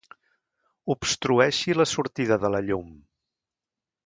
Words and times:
Obstrueixi 0.93 1.77
la 1.77 1.87
sortida 1.93 2.39
de 2.45 2.53
la 2.55 2.63
llum. 2.71 2.89